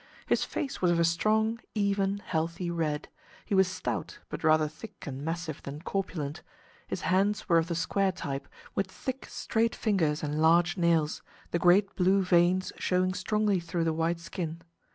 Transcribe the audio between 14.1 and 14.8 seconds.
skin.